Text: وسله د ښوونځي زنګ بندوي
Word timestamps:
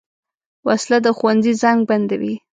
وسله 0.67 0.97
د 1.05 1.07
ښوونځي 1.17 1.53
زنګ 1.61 1.79
بندوي 1.89 2.35